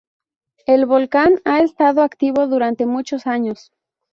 El 0.65 0.87
volcán 0.87 1.41
ha 1.45 1.61
estado 1.61 2.01
activo 2.01 2.47
durante 2.47 2.87
muchos 2.87 3.27
años. 3.27 3.71